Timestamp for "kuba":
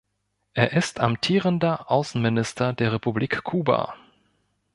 3.43-3.93